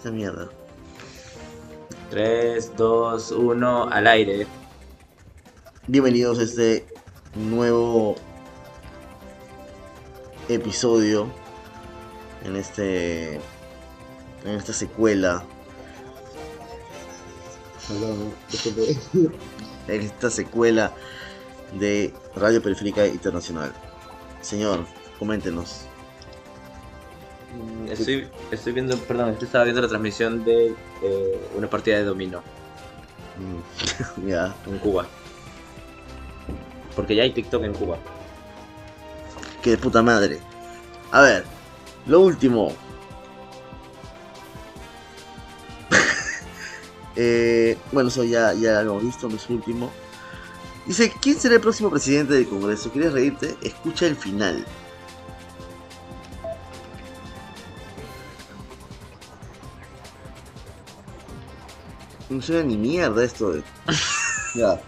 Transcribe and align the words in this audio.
es 0.00 0.06
esta 0.06 0.10
mierda? 0.10 0.48
3, 2.10 2.72
2, 2.76 3.32
1, 3.32 3.88
al 3.90 4.06
aire. 4.06 4.46
Bienvenidos 5.86 6.38
a 6.38 6.42
este 6.42 6.86
nuevo 7.34 8.16
episodio 10.48 11.28
en 12.44 12.56
este 12.56 13.34
en 14.44 14.54
esta 14.56 14.72
secuela 14.72 15.44
en 19.86 20.00
esta 20.00 20.30
secuela 20.30 20.92
de 21.78 22.14
Radio 22.36 22.62
Periférica 22.62 23.06
Internacional. 23.06 23.72
Señor, 24.40 24.86
coméntenos. 25.18 25.89
Mm, 27.56 27.88
Estoy, 27.88 28.28
estoy 28.52 28.72
viendo, 28.72 28.96
perdón, 28.98 29.30
estoy 29.30 29.46
estaba 29.46 29.64
viendo 29.64 29.82
la 29.82 29.88
transmisión 29.88 30.44
de 30.44 30.68
eh, 31.02 31.48
una 31.56 31.68
partida 31.68 31.96
de 31.96 32.04
dominó 32.04 32.42
Mm, 33.38 34.28
ya. 34.28 34.54
en 34.66 34.78
Cuba. 34.78 35.06
Porque 36.94 37.14
ya 37.14 37.22
hay 37.22 37.32
TikTok 37.32 37.64
en 37.64 37.72
Cuba. 37.72 37.96
Que 39.62 39.70
de 39.70 39.78
puta 39.78 40.02
madre. 40.02 40.40
A 41.10 41.22
ver, 41.22 41.44
lo 42.06 42.20
último. 42.20 42.72
Eh, 47.16 47.76
bueno, 47.92 48.08
eso 48.08 48.24
ya, 48.24 48.54
ya 48.54 48.82
lo 48.82 48.92
hemos 48.92 49.02
visto, 49.04 49.28
no 49.28 49.36
es 49.36 49.50
último. 49.50 49.90
Dice, 50.86 51.12
¿quién 51.20 51.38
será 51.38 51.56
el 51.56 51.60
próximo 51.60 51.90
presidente 51.90 52.34
del 52.34 52.48
Congreso? 52.48 52.90
¿Quieres 52.90 53.12
reírte? 53.12 53.56
Escucha 53.62 54.06
el 54.06 54.16
final. 54.16 54.64
No 62.30 62.40
suena 62.40 62.62
ni 62.62 62.76
mierda 62.76 63.24
esto 63.24 63.52
de... 63.52 63.62
ya. 64.54 64.80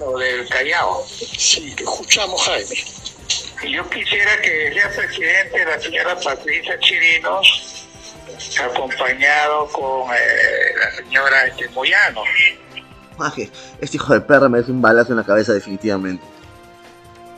o 0.00 0.18
del 0.18 0.48
Callao. 0.48 1.04
Sí, 1.06 1.72
te 1.76 1.84
escuchamos, 1.84 2.42
Jaime. 2.42 2.84
Y 3.62 3.72
yo 3.72 3.88
quisiera 3.88 4.42
que 4.42 4.72
sea 4.72 4.90
presidente 4.90 5.64
la 5.64 5.80
señora 5.80 6.18
Patricia 6.20 6.78
Chirinos, 6.80 7.86
acompañado 8.60 9.68
con 9.68 10.10
eh, 10.12 10.74
la 10.78 10.96
señora 10.96 11.46
este, 11.46 11.68
Moyano. 11.68 12.22
Maje, 13.16 13.48
este 13.80 13.96
hijo 13.96 14.12
de 14.14 14.20
perra 14.20 14.48
merece 14.48 14.72
un 14.72 14.82
balazo 14.82 15.12
en 15.12 15.18
la 15.18 15.24
cabeza 15.24 15.52
definitivamente. 15.52 16.24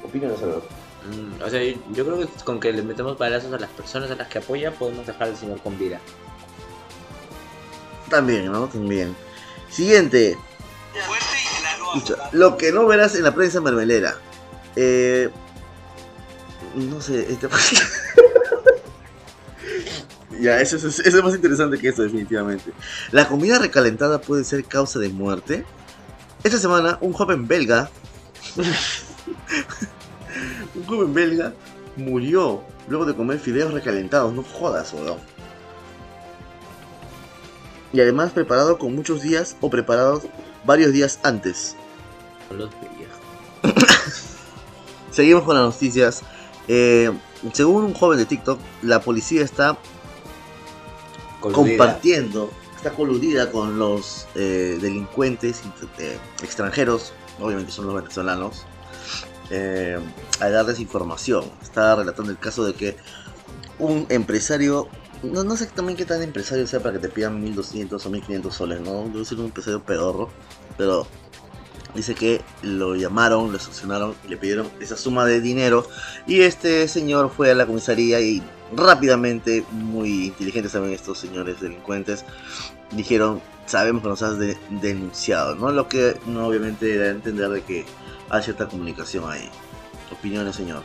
Opino 0.02 0.34
solo. 0.38 0.64
Mm, 1.04 1.42
o 1.42 1.50
sea, 1.50 1.62
yo, 1.62 1.74
yo 1.92 2.06
creo 2.06 2.20
que 2.20 2.27
con 2.42 2.58
que 2.58 2.72
le 2.72 2.82
metemos 2.82 3.18
balazos 3.18 3.52
a 3.52 3.58
las 3.58 3.70
personas 3.70 4.10
a 4.10 4.14
las 4.14 4.28
que 4.28 4.38
apoya, 4.38 4.70
podemos 4.72 5.06
dejar 5.06 5.28
al 5.28 5.36
señor 5.36 5.60
con 5.60 5.78
vida. 5.78 6.00
También, 8.10 8.50
¿no? 8.50 8.66
También. 8.68 9.14
Siguiente. 9.70 10.36
Lo 12.32 12.56
que 12.56 12.72
no 12.72 12.86
verás 12.86 13.14
en 13.14 13.22
la 13.24 13.34
prensa 13.34 13.60
mermelera. 13.60 14.16
Eh, 14.76 15.30
no 16.74 17.00
sé, 17.00 17.27
este... 17.30 17.48
ya, 20.40 20.60
eso, 20.60 20.77
es- 20.77 21.24
más 21.24 21.34
interesante 21.34 21.78
que 21.78 21.88
eso, 21.88 22.02
definitivamente. 22.02 22.72
La 23.12 23.28
comida 23.28 23.58
recalentada 23.58 24.20
puede 24.20 24.44
ser 24.44 24.64
causa 24.64 24.98
de 24.98 25.08
muerte. 25.08 25.64
Esta 26.44 26.58
semana, 26.58 26.98
un 27.00 27.12
joven 27.12 27.48
belga. 27.48 27.90
un 30.74 30.84
joven 30.86 31.14
belga 31.14 31.52
murió 31.96 32.62
luego 32.89 33.06
de 33.06 33.14
comer 33.14 33.39
fideos 33.40 33.72
recalentados. 33.72 34.33
No 34.34 34.42
jodas, 34.42 34.92
weón. 34.92 35.18
Y 37.96 38.01
además 38.02 38.33
preparado 38.33 38.77
con 38.77 38.95
muchos 38.95 39.23
días 39.23 39.57
o 39.62 39.70
preparados 39.70 40.24
varios 40.67 40.92
días 40.92 41.18
antes. 41.23 41.77
Los. 42.51 42.68
Seguimos 45.11 45.45
con 45.45 45.57
las 45.57 45.64
noticias. 45.64 46.20
Eh, 46.68 47.11
según 47.55 47.84
un 47.84 47.95
joven 47.95 48.18
de 48.18 48.27
TikTok, 48.27 48.61
la 48.83 49.01
policía 49.01 49.42
está 49.42 49.79
Coludida. 51.40 51.79
compartiendo, 51.79 52.51
está 52.77 52.90
coludida 52.90 53.51
con 53.51 53.79
los 53.79 54.27
eh, 54.34 54.77
delincuentes 54.78 55.63
eh, 55.98 56.18
extranjeros, 56.42 57.14
obviamente 57.40 57.73
son 57.73 57.86
los 57.86 57.95
venezolanos, 57.95 58.67
a 60.40 60.48
darles 60.51 60.80
información. 60.80 61.51
Está 61.63 61.96
relatando 61.96 62.30
el 62.30 62.39
caso 62.39 62.63
de 62.63 62.74
que 62.74 62.98
un 63.78 64.05
empresario, 64.11 64.86
no, 65.33 65.45
no 65.45 65.57
sé 65.57 65.67
también 65.67 65.97
qué 65.97 66.05
tan 66.05 66.23
empresario 66.23 66.67
sea 66.67 66.81
para 66.81 66.95
que 66.95 66.98
te 67.01 67.09
pidan 67.09 67.41
1200 67.42 68.05
o 68.05 68.11
1500 68.11 68.55
soles, 68.55 68.81
¿no? 68.81 69.05
Debe 69.09 69.25
ser 69.25 69.39
un 69.39 69.47
empresario 69.47 69.83
pedorro, 69.83 70.29
pero 70.77 71.07
dice 71.95 72.14
que 72.14 72.42
lo 72.63 72.95
llamaron, 72.95 73.51
lo 73.51 73.57
extorsionaron 73.57 74.14
y 74.25 74.29
le 74.29 74.37
pidieron 74.37 74.69
esa 74.81 74.97
suma 74.97 75.25
de 75.25 75.41
dinero 75.41 75.89
y 76.27 76.41
este 76.42 76.87
señor 76.89 77.31
fue 77.35 77.51
a 77.51 77.55
la 77.55 77.67
comisaría 77.67 78.20
y 78.20 78.42
rápidamente, 78.75 79.64
muy 79.70 80.27
inteligentes 80.27 80.73
también 80.73 80.95
estos 80.95 81.19
señores 81.19 81.61
delincuentes, 81.61 82.25
dijeron, 82.91 83.41
sabemos 83.67 84.03
que 84.03 84.08
nos 84.08 84.23
has 84.23 84.39
de- 84.39 84.58
denunciado, 84.83 85.55
¿no? 85.55 85.70
Lo 85.70 85.89
que 85.89 86.19
no 86.27 86.47
obviamente 86.47 86.98
da 86.98 87.07
a 87.07 87.11
entender 87.11 87.48
de 87.48 87.63
que 87.63 87.87
hay 88.29 88.43
cierta 88.43 88.69
comunicación 88.69 89.31
ahí. 89.31 89.48
Opiniones, 90.13 90.57
señor. 90.57 90.83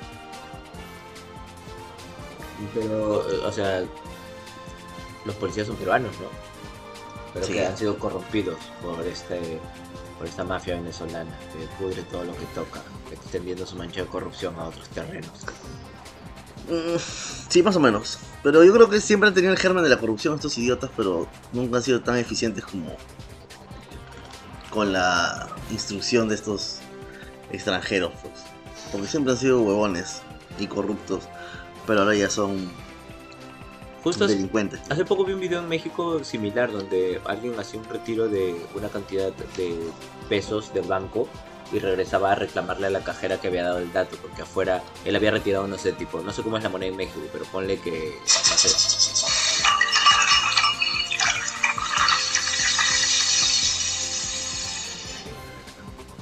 Pero, 2.74 3.30
eh, 3.32 3.40
o 3.46 3.52
sea, 3.52 3.84
los 5.26 5.36
policías 5.36 5.68
son 5.68 5.76
peruanos, 5.76 6.12
¿no? 6.20 6.28
Pero 7.34 7.46
Sí. 7.46 7.54
que 7.54 7.66
han 7.66 7.78
sido 7.78 7.98
corrompidos 7.98 8.58
por 8.82 9.06
este 9.08 9.60
por 10.18 10.28
esta 10.28 10.44
mafia 10.44 10.76
venezolana 10.76 11.36
que 11.52 11.66
pudre 11.84 12.04
todo 12.04 12.24
lo 12.24 12.34
que 12.34 12.46
toca, 12.54 12.80
extendiendo 13.12 13.66
su 13.66 13.76
mancha 13.76 14.02
de 14.02 14.06
corrupción 14.08 14.54
a 14.60 14.66
otros 14.66 14.88
terrenos. 14.90 15.32
Mm, 16.70 16.98
sí, 17.50 17.64
más 17.64 17.76
o 17.76 17.80
menos. 17.80 18.20
Pero 18.44 18.64
yo 18.64 18.72
creo 18.72 18.88
que 18.88 19.02
siempre 19.02 19.30
han 19.30 19.34
tenido 19.34 19.52
el 19.52 19.58
germen 19.58 19.84
de 19.84 19.90
la 19.90 19.98
corrupción 19.98 20.36
estos 20.36 20.56
idiotas, 20.60 20.92
pero 20.96 21.28
nunca 21.54 21.78
han 21.78 21.84
sido 21.84 22.02
tan 22.02 22.18
eficientes 22.18 22.64
como 22.64 22.96
con 24.70 24.94
la 24.94 25.50
instrucción 25.72 26.30
de 26.30 26.36
estos 26.36 26.78
extranjeros, 27.52 28.12
pues. 28.22 28.34
Porque 28.92 29.08
siempre 29.08 29.34
han 29.34 29.40
sido 29.40 29.62
huevones 29.62 30.22
y 30.60 30.68
corruptos, 30.68 31.24
pero 31.88 32.02
ahora 32.02 32.16
ya 32.16 32.30
son 32.30 32.72
Justo 34.04 34.26
hace- 34.26 34.36
poco 35.06 35.24
vi 35.26 35.34
un 35.34 35.40
video 35.40 35.60
en 35.60 35.70
México 35.70 36.24
similar 36.24 36.72
donde 36.72 37.22
alguien 37.26 37.60
hacía 37.60 37.80
un 37.80 37.86
retiro 37.88 38.28
de 38.28 38.56
una 38.74 38.90
cantidad 38.90 39.32
de 39.58 39.78
pesos 40.28 40.74
del 40.74 40.86
banco 40.86 41.28
y 41.72 41.80
regresaba 41.80 42.32
a 42.32 42.36
reclamarle 42.36 42.88
a 42.88 42.90
la 42.90 43.04
cajera 43.04 43.40
que 43.40 43.48
había 43.48 43.64
dado 43.64 43.78
el 43.78 43.94
dato 43.94 44.18
porque 44.22 44.42
afuera 44.42 44.82
él 45.06 45.16
había 45.16 45.32
retirado 45.32 45.68
no 45.68 45.78
sé 45.78 45.94
tipo 45.94 46.20
no 46.22 46.34
sé 46.34 46.42
cómo 46.42 46.58
es 46.58 46.64
la 46.64 46.70
moneda 46.70 46.90
en 46.92 46.98
México 46.98 47.20
pero 47.32 47.46
ponle 47.46 47.80
que 47.80 48.16
no 48.22 48.28
sé, 48.28 48.70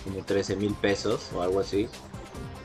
como 0.04 0.24
13 0.24 0.56
mil 0.56 0.74
pesos 0.74 1.30
o 1.36 1.42
algo 1.42 1.60
así. 1.60 1.88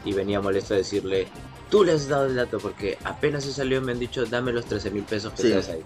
Y 0.04 0.12
venía 0.12 0.40
molesto 0.40 0.74
a 0.74 0.76
decirle, 0.76 1.28
tú 1.74 1.82
le 1.82 1.90
has 1.90 2.06
dado 2.06 2.26
el 2.26 2.36
dato 2.36 2.60
porque 2.60 2.96
apenas 3.02 3.42
se 3.42 3.52
salió 3.52 3.82
me 3.82 3.90
han 3.90 3.98
dicho, 3.98 4.24
dame 4.26 4.52
los 4.52 4.64
13 4.66 4.92
mil 4.92 5.02
pesos 5.02 5.32
que 5.32 5.42
Sí. 5.42 5.50
traes 5.50 5.68
ahí. 5.70 5.82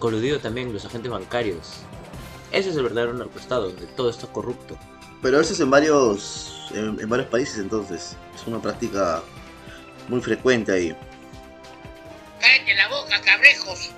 Coludido 0.00 0.40
también 0.40 0.72
los 0.72 0.84
agentes 0.84 1.12
bancarios. 1.12 1.74
Ese 2.50 2.70
es 2.70 2.76
el 2.76 2.82
verdadero 2.82 3.12
narcoestado, 3.12 3.68
donde 3.68 3.86
todo 3.86 4.10
está 4.10 4.26
corrupto. 4.26 4.76
Pero 5.22 5.38
eso 5.38 5.52
es 5.52 5.60
en 5.60 5.70
varios, 5.70 6.68
en, 6.74 6.98
en 6.98 7.08
varios 7.08 7.28
países, 7.28 7.58
entonces. 7.58 8.16
Es 8.34 8.44
una 8.48 8.60
práctica 8.60 9.22
muy 10.08 10.20
frecuente 10.20 10.72
ahí. 10.72 10.96
¡Cállate 12.40 12.74
la 12.74 12.88
boca, 12.88 13.20
cabrejos! 13.24 13.90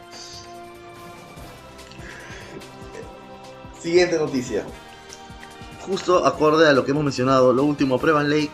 Siguiente 3.80 4.18
noticia. 4.18 4.62
Justo 5.86 6.26
acorde 6.26 6.68
a 6.68 6.72
lo 6.74 6.84
que 6.84 6.90
hemos 6.90 7.04
mencionado, 7.04 7.54
lo 7.54 7.62
último, 7.62 7.94
aprueban 7.94 8.28
ley 8.28 8.50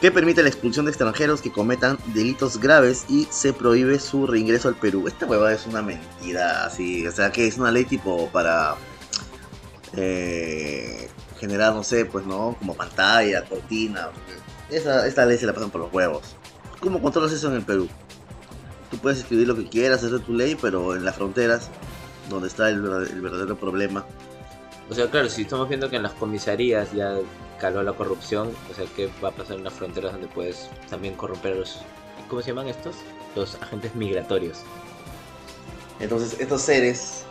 que 0.00 0.12
permite 0.12 0.42
la 0.42 0.48
expulsión 0.48 0.84
de 0.84 0.92
extranjeros 0.92 1.42
que 1.42 1.50
cometan 1.50 1.98
delitos 2.14 2.58
graves 2.58 3.04
y 3.08 3.26
se 3.30 3.52
prohíbe 3.52 3.98
su 3.98 4.26
reingreso 4.26 4.68
al 4.68 4.76
Perú. 4.76 5.08
Esta 5.08 5.26
huevada 5.26 5.52
es 5.52 5.66
una 5.66 5.82
mentira, 5.82 6.64
así, 6.64 7.06
o 7.06 7.12
sea 7.12 7.32
que 7.32 7.46
es 7.46 7.58
una 7.58 7.72
ley 7.72 7.84
tipo 7.84 8.28
para 8.28 8.76
eh, 9.96 11.08
generar, 11.40 11.74
no 11.74 11.82
sé, 11.82 12.04
pues 12.04 12.24
no, 12.26 12.56
como 12.58 12.74
pantalla, 12.74 13.44
cortina. 13.44 14.10
Esa, 14.70 15.06
esta 15.06 15.26
ley 15.26 15.38
se 15.38 15.46
la 15.46 15.52
pasan 15.52 15.70
por 15.70 15.80
los 15.80 15.92
huevos. 15.92 16.36
¿Cómo 16.80 17.02
controlas 17.02 17.32
eso 17.32 17.48
en 17.48 17.54
el 17.54 17.62
Perú? 17.62 17.88
Tú 18.90 18.98
puedes 18.98 19.18
escribir 19.18 19.48
lo 19.48 19.56
que 19.56 19.68
quieras, 19.68 20.04
hacer 20.04 20.20
tu 20.20 20.32
ley, 20.32 20.56
pero 20.60 20.94
en 20.94 21.04
las 21.04 21.16
fronteras, 21.16 21.70
donde 22.30 22.46
está 22.46 22.68
el, 22.68 22.76
el 22.76 23.20
verdadero 23.20 23.56
problema, 23.56 24.06
O 24.88 24.94
sea, 24.94 25.10
claro, 25.10 25.28
si 25.28 25.42
estamos 25.42 25.68
viendo 25.68 25.90
que 25.90 25.96
en 25.96 26.04
las 26.04 26.12
comisarías 26.12 26.92
ya 26.92 27.16
caló 27.58 27.82
la 27.82 27.92
corrupción, 27.92 28.54
o 28.70 28.74
sea, 28.74 28.86
¿qué 28.96 29.10
va 29.22 29.28
a 29.28 29.32
pasar 29.32 29.56
en 29.56 29.64
las 29.64 29.72
fronteras 29.72 30.12
donde 30.12 30.28
puedes 30.28 30.68
también 30.90 31.14
corromper 31.14 31.52
a 31.52 31.56
los... 31.56 31.78
¿Cómo 32.28 32.42
se 32.42 32.48
llaman 32.48 32.68
estos? 32.68 32.96
Los 33.34 33.56
agentes 33.62 33.94
migratorios. 33.94 34.58
Entonces, 36.00 36.38
estos 36.40 36.62
seres. 36.62 37.24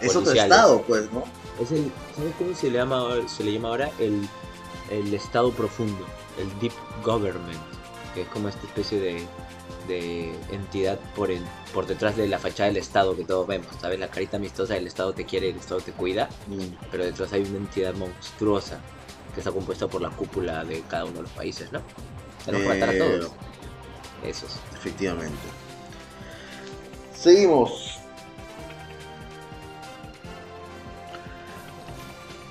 Es 0.00 0.14
otro 0.14 0.32
estado, 0.32 0.82
pues, 0.82 1.10
¿no? 1.12 1.24
Es 1.60 1.72
el, 1.72 1.90
¿Sabes 2.16 2.34
cómo 2.38 2.54
se 2.54 2.70
le 2.70 2.78
llama, 2.78 2.98
ahora- 2.98 3.28
se 3.28 3.42
le 3.44 3.52
llama 3.52 3.68
ahora? 3.68 3.90
El, 3.98 4.28
el 4.90 5.12
estado 5.12 5.50
profundo, 5.52 6.06
el 6.38 6.58
deep 6.60 6.72
government, 7.04 7.58
que 8.14 8.22
es 8.22 8.28
como 8.28 8.48
esta 8.48 8.64
especie 8.66 9.00
de, 9.00 9.26
de 9.88 10.32
entidad 10.52 10.98
por, 11.16 11.30
el, 11.32 11.42
por 11.74 11.86
detrás 11.86 12.16
de 12.16 12.28
la 12.28 12.38
fachada 12.38 12.68
del 12.68 12.76
estado 12.76 13.16
que 13.16 13.24
todos 13.24 13.46
vemos, 13.48 13.66
¿sabes? 13.80 13.98
La 13.98 14.08
carita 14.08 14.36
amistosa 14.36 14.74
del 14.74 14.86
estado 14.86 15.12
te 15.12 15.24
quiere, 15.24 15.48
el 15.50 15.56
estado 15.56 15.80
te 15.80 15.90
cuida, 15.92 16.28
pero 16.92 17.04
detrás 17.04 17.32
hay 17.32 17.42
una 17.42 17.58
entidad 17.58 17.94
monstruosa 17.94 18.80
que 19.34 19.40
está 19.40 19.50
compuesta 19.50 19.88
por 19.88 20.00
la 20.02 20.10
cúpula 20.10 20.64
de 20.64 20.82
cada 20.82 21.04
uno 21.06 21.14
de 21.16 21.22
los 21.22 21.30
países, 21.32 21.72
¿no? 21.72 21.80
Tenemos 22.44 22.66
que 22.68 22.74
matar 22.78 22.88
a 22.90 22.92
Eh, 22.92 22.98
todos. 22.98 23.32
Esos. 24.24 24.50
Efectivamente. 24.76 25.36
Seguimos. 27.14 27.98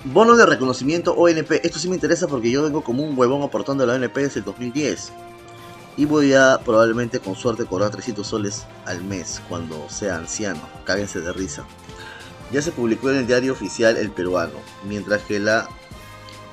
Bono 0.04 0.36
de 0.36 0.46
reconocimiento 0.46 1.12
ONP. 1.14 1.60
Esto 1.64 1.78
sí 1.78 1.88
me 1.88 1.94
interesa 1.96 2.28
porque 2.28 2.50
yo 2.50 2.62
vengo 2.62 2.82
como 2.82 3.02
un 3.02 3.18
huevón 3.18 3.42
aportando 3.42 3.84
a 3.84 3.86
la 3.86 3.94
ONP 3.94 4.16
desde 4.16 4.40
el 4.40 4.44
2010. 4.44 5.12
Y 5.98 6.04
voy 6.04 6.32
a 6.32 6.60
probablemente 6.64 7.18
con 7.18 7.34
suerte 7.34 7.66
cobrar 7.66 7.90
300 7.90 8.24
soles 8.24 8.66
al 8.86 9.02
mes 9.02 9.42
cuando 9.48 9.90
sea 9.90 10.16
anciano. 10.16 10.60
Cáguense 10.84 11.20
de 11.20 11.32
risa. 11.32 11.64
Ya 12.52 12.62
se 12.62 12.70
publicó 12.70 13.10
en 13.10 13.16
el 13.16 13.26
diario 13.26 13.52
oficial 13.52 13.96
El 13.96 14.12
Peruano. 14.12 14.60
Mientras 14.84 15.22
que 15.22 15.40
la... 15.40 15.68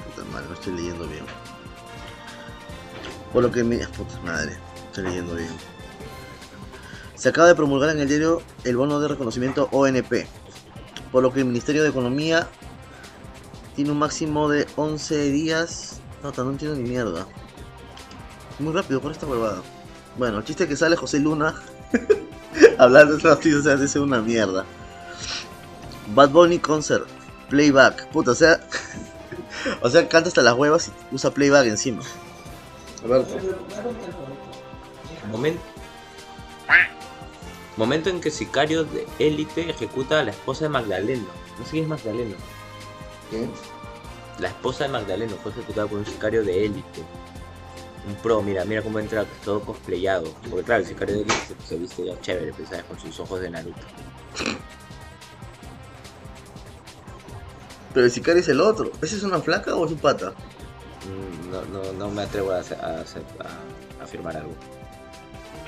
Puta 0.04 0.28
madre, 0.32 0.48
no 0.48 0.56
estoy 0.56 0.74
leyendo 0.74 1.08
bien. 1.08 1.26
Por 3.32 3.44
lo 3.44 3.52
que 3.52 3.64
mi... 3.64 3.78
Puta 3.78 4.20
madre, 4.26 4.58
estoy 4.88 5.04
leyendo 5.04 5.36
bien. 5.36 5.52
Se 7.14 7.30
acaba 7.30 7.48
de 7.48 7.54
promulgar 7.54 7.92
en 7.92 8.00
el 8.00 8.08
diario 8.08 8.42
el 8.64 8.78
bono 8.78 9.00
de 9.00 9.10
reconocimiento 9.10 9.70
ONP. 9.72 10.26
Por 11.12 11.22
lo 11.22 11.32
que 11.32 11.42
el 11.42 11.46
Ministerio 11.46 11.84
de 11.84 11.90
Economía 11.90 12.48
tiene 13.76 13.92
un 13.92 14.00
máximo 14.00 14.50
de 14.50 14.66
11 14.76 15.30
días. 15.30 16.02
No, 16.24 16.32
no 16.32 16.50
entiendo 16.50 16.76
ni 16.78 16.90
mierda. 16.90 17.28
Muy 18.60 18.74
rápido 18.74 19.02
por 19.02 19.12
esta 19.12 19.26
huevada. 19.26 19.62
Bueno, 20.18 20.38
el 20.38 20.44
chiste 20.46 20.64
es 20.64 20.70
que 20.70 20.76
sale 20.76 20.96
José 20.96 21.20
Luna 21.20 21.56
hablando 22.78 23.12
de 23.12 23.18
estas 23.18 23.36
noticias, 23.36 23.62
o 23.62 23.64
sea, 23.64 23.76
dice 23.76 24.00
una 24.00 24.22
mierda. 24.22 24.66
Bad 26.14 26.30
Bunny 26.30 26.60
Concert, 26.60 27.06
playback. 27.50 28.08
Puta, 28.10 28.32
o 28.32 28.36
sea, 28.36 28.60
o 29.82 29.90
sea, 29.90 30.08
canta 30.08 30.30
hasta 30.30 30.42
las 30.42 30.54
huevas 30.54 30.92
y 31.12 31.16
usa 31.16 31.32
playback 31.32 31.68
encima. 31.68 32.02
A 33.04 33.08
ver, 33.08 33.26
Momento. 35.32 35.62
Momento 37.78 38.10
en 38.10 38.22
que 38.22 38.32
sicario 38.32 38.86
de 38.86 39.06
élite 39.20 39.70
ejecuta 39.70 40.22
a 40.22 40.24
la 40.24 40.32
esposa 40.32 40.66
de 40.66 40.70
Magdaleno. 40.70 41.28
No 41.60 41.66
sé 41.66 41.72
quién 41.72 41.84
es 41.84 41.90
Magdaleno. 41.90 42.36
¿qué? 43.30 43.50
La 44.40 44.48
esposa 44.48 44.86
de 44.86 44.92
Magdaleno 44.92 45.36
fue 45.44 45.52
ejecutada 45.52 45.88
por 45.88 46.00
un 46.00 46.06
sicario 46.06 46.44
de 46.44 46.66
élite. 46.66 47.04
Un 48.08 48.16
pro, 48.16 48.42
mira, 48.42 48.64
mira 48.66 48.82
cómo 48.84 49.00
entra 49.00 49.26
todo 49.44 49.62
cosplayado. 49.62 50.32
Porque 50.50 50.64
claro, 50.66 50.82
el 50.82 50.88
sicario 50.88 51.16
de 51.24 51.26
se, 51.32 51.56
se 51.68 51.78
viste 51.78 52.06
ya 52.06 52.20
chévere, 52.22 52.54
pues, 52.54 52.70
¿sabes? 52.70 52.84
con 52.86 53.00
sus 53.00 53.20
ojos 53.20 53.42
de 53.42 53.50
Naruto. 53.50 53.80
Pero 57.94 58.06
el 58.06 58.12
sicario 58.12 58.42
es 58.42 58.48
el 58.50 58.62
otro. 58.62 58.92
¿Ese 59.02 59.16
es 59.16 59.24
una 59.24 59.40
flaca 59.40 59.74
o 59.76 59.86
es 59.86 59.92
un 59.92 59.98
pata? 59.98 60.34
Mm, 61.08 61.50
No, 61.52 61.62
no, 61.66 61.94
no 61.94 62.10
me 62.10 62.24
atrevo 62.24 62.52
a, 62.52 62.60
hacer- 62.60 62.80
a, 62.84 63.00
hacer- 63.02 63.24
a 64.00 64.04
afirmar 64.04 64.36
algo. 64.38 64.54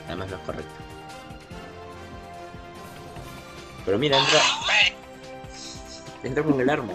Además 0.08 0.30
no 0.30 0.36
es 0.38 0.42
correcto. 0.44 0.72
Pero 3.86 3.98
mira, 3.98 4.18
entra. 4.20 4.40
Entra 6.24 6.44
con 6.44 6.60
el 6.60 6.70
arma. 6.70 6.94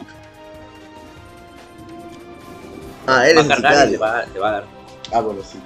Ah, 3.06 3.26
eres 3.26 3.48
va 3.48 3.54
a 3.54 3.60
cargar 3.62 3.88
y 3.88 3.92
le 3.92 3.98
va, 3.98 4.24
le 4.26 4.38
va 4.38 4.48
a 4.48 4.52
dar. 4.52 4.64
Ah, 5.12 5.20
bueno, 5.20 5.42
sí. 5.42 5.58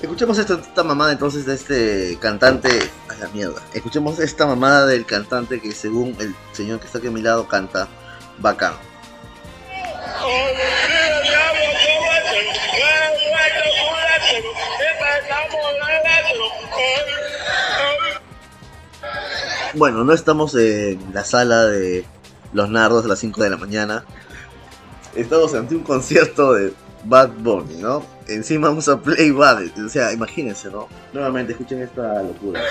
Escuchemos 0.00 0.38
esta, 0.38 0.54
esta 0.54 0.84
mamada 0.84 1.12
entonces 1.12 1.46
de 1.46 1.54
este 1.54 2.18
cantante. 2.20 2.68
A 3.08 3.14
la 3.16 3.28
mierda. 3.28 3.62
Escuchemos 3.72 4.18
esta 4.18 4.46
mamada 4.46 4.86
del 4.86 5.06
cantante 5.06 5.60
que 5.60 5.72
según 5.72 6.16
el 6.20 6.34
señor 6.52 6.80
que 6.80 6.86
está 6.86 6.98
aquí 6.98 7.08
a 7.08 7.10
mi 7.10 7.22
lado 7.22 7.48
canta 7.48 7.88
bacán. 8.38 8.74
Bueno, 19.74 20.04
no 20.04 20.12
estamos 20.12 20.54
en 20.54 21.12
la 21.12 21.24
sala 21.24 21.64
de 21.64 22.04
los 22.52 22.70
nardos 22.70 23.04
a 23.04 23.08
las 23.08 23.18
5 23.18 23.42
de 23.42 23.50
la 23.50 23.56
mañana. 23.56 24.04
Estamos 25.16 25.52
ante 25.54 25.74
un 25.74 25.82
concierto 25.82 26.52
de 26.52 26.72
Bad 27.04 27.30
Bunny, 27.38 27.76
¿no? 27.76 28.04
Encima 28.28 28.68
vamos 28.68 28.88
a 28.88 29.00
playback, 29.00 29.76
o 29.78 29.88
sea, 29.88 30.12
imagínense, 30.12 30.70
¿no? 30.70 30.88
Nuevamente, 31.12 31.52
escuchen 31.52 31.82
esta 31.82 32.22
locura. 32.22 32.62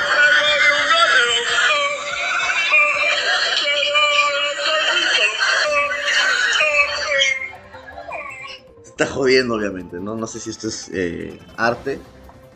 Está 8.85 9.07
jodiendo, 9.07 9.55
obviamente, 9.55 9.99
¿no? 9.99 10.15
No 10.15 10.27
sé 10.27 10.39
si 10.39 10.49
esto 10.49 10.67
es 10.67 10.89
eh, 10.93 11.39
arte. 11.57 11.99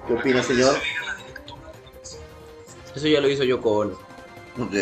¿Qué 0.08 0.14
opina, 0.14 0.42
señor? 0.42 0.76
Eso 2.96 3.08
ya 3.08 3.22
lo 3.22 3.30
hizo 3.30 3.44
yo 3.44 3.62
con. 3.62 3.92
Ok. 4.60 4.74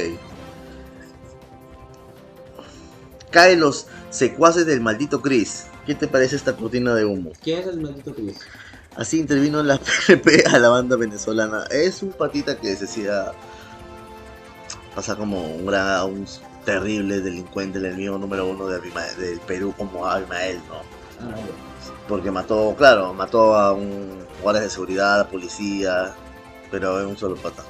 Caen 3.31 3.59
los 3.59 3.87
secuaces 4.09 4.65
del 4.65 4.79
maldito 4.79 5.21
Chris. 5.21 5.67
¿Qué 5.85 5.95
te 5.95 6.07
parece 6.07 6.35
esta 6.35 6.55
cortina 6.55 6.95
de 6.95 7.05
humo? 7.05 7.31
¿Quién 7.43 7.59
es 7.59 7.67
el 7.67 7.79
maldito 7.79 8.13
Chris? 8.13 8.39
Así 8.95 9.19
intervino 9.19 9.61
la 9.61 9.77
PNP 10.07 10.45
a 10.51 10.57
la 10.59 10.69
banda 10.69 10.95
venezolana. 10.95 11.65
Es 11.69 12.01
un 12.01 12.11
patita 12.11 12.57
que 12.57 12.73
se 12.75 12.81
decía 12.85 13.31
pasa 14.95 15.15
como 15.15 15.41
un 15.45 15.65
gran, 15.65 16.05
un 16.05 16.25
terrible 16.63 17.19
delincuente, 17.19 17.77
el 17.79 17.85
enemigo 17.85 18.17
número 18.17 18.47
uno 18.47 18.67
de 18.67 18.77
Abima- 18.79 19.13
del 19.17 19.39
Perú 19.41 19.73
como 19.77 20.05
Abimael, 20.07 20.57
¿no? 20.69 20.81
Porque 22.07 22.31
mató, 22.31 22.73
claro, 22.77 23.13
mató 23.13 23.55
a 23.55 23.73
un 23.73 24.25
guardia 24.41 24.61
de 24.63 24.69
seguridad, 24.69 25.19
a 25.19 25.27
policía, 25.27 26.13
pero 26.71 26.99
en 27.01 27.07
un 27.07 27.17
solo 27.17 27.35
pata. 27.35 27.63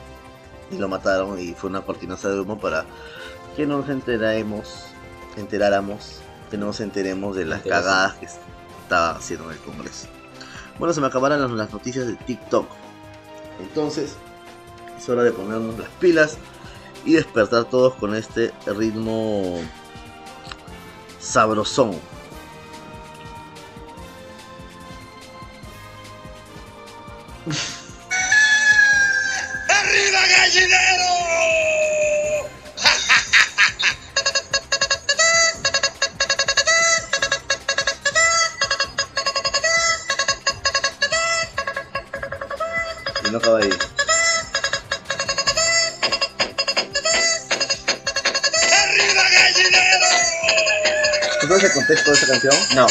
Y 0.72 0.78
lo 0.78 0.88
mataron 0.88 1.40
y 1.40 1.54
fue 1.54 1.70
una 1.70 1.82
cortinaza 1.82 2.30
de 2.30 2.40
humo 2.40 2.60
para 2.60 2.86
que 3.56 3.66
nos 3.66 3.90
enteremos, 3.90 4.86
enteráramos, 5.36 6.20
que 6.50 6.58
no 6.58 6.68
nos 6.68 6.80
enteremos 6.80 7.36
de 7.36 7.46
las 7.46 7.62
cagadas 7.62 8.16
que 8.16 8.26
estaba 8.26 9.12
haciendo 9.12 9.46
en 9.46 9.58
el 9.58 9.64
Congreso. 9.64 10.08
Bueno, 10.78 10.94
se 10.94 11.02
me 11.02 11.08
acabaron 11.08 11.42
las, 11.42 11.52
las 11.52 11.72
noticias 11.72 12.08
de 12.08 12.16
TikTok. 12.16 12.68
Entonces, 13.60 14.16
es 14.98 15.10
hora 15.10 15.24
de 15.24 15.32
ponernos 15.32 15.78
las 15.80 15.90
pilas 16.00 16.38
y 17.06 17.14
despertar 17.14 17.66
todos 17.66 17.94
con 17.96 18.16
este 18.16 18.54
ritmo 18.66 19.62
sabrosón. 21.20 22.00
¡Arriba, 29.70 30.20
gallinero! 30.38 31.05
Canción? 52.46 52.76
No. 52.76 52.88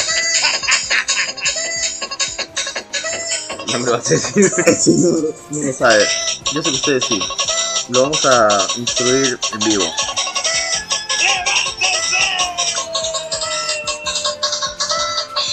No 3.73 3.79
me 3.79 3.87
lo 3.87 3.93
vas 3.93 4.07
a 4.07 4.11
decir. 4.11 4.53
Sí, 4.81 4.91
no, 4.99 5.11
no, 5.11 5.29
no 5.51 5.67
lo 5.67 5.73
sabe. 5.73 6.07
Yo 6.53 6.63
sé 6.63 6.71
que 6.71 6.77
ustedes 6.77 7.05
sí. 7.07 7.21
Lo 7.89 8.03
vamos 8.03 8.25
a 8.25 8.67
instruir 8.77 9.39
en 9.53 9.59
vivo. 9.61 9.85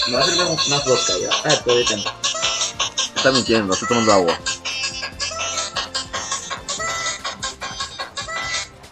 Me 0.08 0.17
va 0.17 0.24
a 0.24 0.25
servir 0.25 0.43
más, 0.43 0.67
más 0.67 0.86
vodka 0.86 1.13
ya. 1.22 1.29
Ah, 1.46 1.55
todavía 1.63 1.86
tengo. 1.88 2.12
Está 3.15 3.31
mintiendo, 3.31 3.74
está 3.74 3.88
tomando 3.88 4.13
agua. 4.13 4.39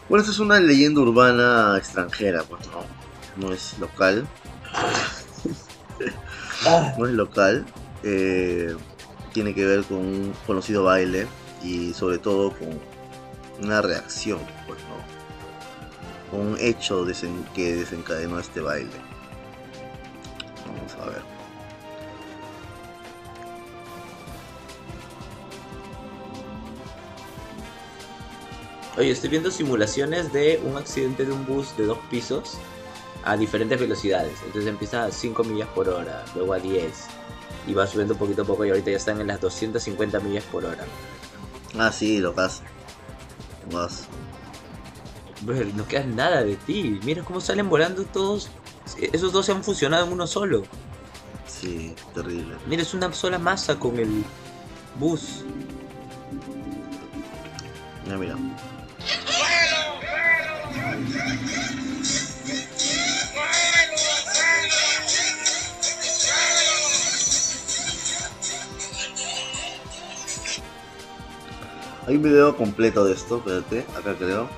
Bueno, 0.08 0.22
esta 0.22 0.32
es 0.32 0.40
una 0.40 0.60
leyenda 0.60 1.02
urbana 1.02 1.78
extranjera, 1.78 2.44
pues 2.44 2.66
no. 2.68 2.84
No 3.38 3.54
es 3.54 3.78
local. 3.80 4.28
No 6.98 7.08
es 7.08 7.14
local. 7.14 7.66
Eh, 8.04 8.76
tiene 9.34 9.54
que 9.54 9.66
ver 9.66 9.84
con 9.84 9.98
un 9.98 10.34
conocido 10.48 10.84
baile 10.84 11.28
y 11.64 11.94
sobre 11.94 12.18
todo 12.18 12.52
con 12.52 12.80
una 13.62 13.82
reacción, 13.82 14.40
pues 14.68 14.80
no. 14.84 16.38
Un 16.38 16.58
hecho 16.60 17.06
que 17.56 17.76
desencadenó 17.76 18.40
este 18.40 18.62
baile. 18.62 18.92
Vamos 20.66 20.94
a 21.02 21.10
ver. 21.10 21.40
Oye, 28.98 29.12
estoy 29.12 29.30
viendo 29.30 29.50
simulaciones 29.50 30.34
de 30.34 30.62
un 30.64 30.76
accidente 30.78 31.26
de 31.26 31.32
un 31.32 31.46
bus 31.46 31.76
de 31.78 31.86
dos 31.86 32.00
pisos 32.12 32.58
a 33.24 33.38
diferentes 33.38 33.80
velocidades. 33.80 34.34
Entonces 34.46 34.68
empieza 34.68 35.06
a 35.06 35.12
5 35.12 35.44
millas 35.44 35.68
por 35.70 35.90
hora, 35.90 36.24
luego 36.36 36.54
a 36.54 36.60
10. 36.60 36.92
Y 37.68 37.74
va 37.74 37.86
subiendo 37.86 38.16
poquito 38.16 38.44
a 38.44 38.46
poco 38.46 38.66
y 38.66 38.70
ahorita 38.70 38.92
ya 38.92 38.98
están 38.98 39.22
en 39.22 39.28
las 39.28 39.42
250 39.42 40.20
millas 40.22 40.44
por 40.46 40.66
hora. 40.66 40.86
Ah, 41.78 41.92
sí, 41.92 42.20
lo. 42.20 42.34
Vas. 42.34 42.62
Bro, 45.42 45.66
no 45.76 45.88
queda 45.88 46.04
nada 46.04 46.44
de 46.44 46.56
ti. 46.56 47.00
Mira 47.04 47.24
cómo 47.24 47.40
salen 47.40 47.70
volando 47.70 48.04
todos. 48.06 48.50
Esos 49.14 49.32
dos 49.32 49.46
se 49.46 49.52
han 49.52 49.64
fusionado 49.64 50.06
en 50.06 50.14
uno 50.14 50.26
solo. 50.26 50.64
Sí, 51.48 51.94
terrible. 52.14 52.56
Mira, 52.68 52.82
es 52.82 52.94
una 52.94 53.12
sola 53.14 53.38
masa 53.38 53.78
con 53.78 53.98
el 54.00 54.24
bus. 55.00 55.44
Ya 58.08 58.18
mira. 58.18 58.36
Hay 72.10 72.16
un 72.16 72.24
video 72.24 72.58
completo 72.58 73.06
de 73.06 73.14
esto, 73.14 73.38
espérate, 73.38 73.86
acá 73.96 74.16
creo. 74.18 74.50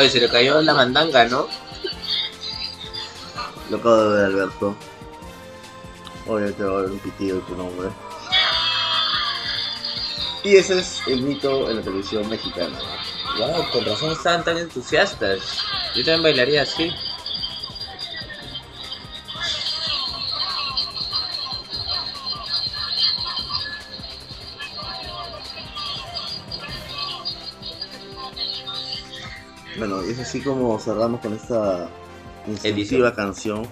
Oye, 0.00 0.08
se 0.08 0.18
le 0.18 0.30
cayó 0.30 0.62
la 0.62 0.72
mandanga, 0.72 1.26
¿no? 1.26 1.46
Lo 3.68 3.76
acabo 3.76 3.96
de 3.96 4.16
ver, 4.16 4.24
Alberto. 4.24 4.74
Oye, 6.26 6.52
te 6.52 6.64
va 6.64 6.78
a 6.78 6.80
ver 6.80 6.90
un 6.92 6.98
pitido 7.00 7.36
de 7.36 7.42
tu 7.42 7.54
nombre. 7.54 7.90
Y 10.42 10.56
ese 10.56 10.78
es 10.78 11.02
el 11.06 11.20
mito 11.20 11.68
en 11.68 11.76
la 11.76 11.82
televisión 11.82 12.26
mexicana. 12.30 12.78
Wow, 13.36 13.70
con 13.70 13.84
razón 13.84 14.12
estaban 14.12 14.42
tan 14.42 14.56
entusiastas. 14.56 15.58
Yo 15.94 16.02
también 16.02 16.22
bailaría 16.22 16.62
así. 16.62 16.90
Bueno, 29.80 30.04
y 30.06 30.10
es 30.10 30.18
así 30.18 30.42
como 30.42 30.78
cerramos 30.78 31.22
con 31.22 31.32
esta 31.32 31.88
instructiva 32.46 33.14
canción 33.14 33.62